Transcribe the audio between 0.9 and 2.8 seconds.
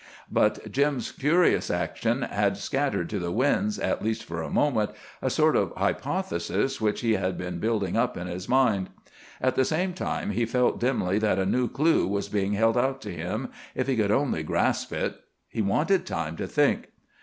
curious action had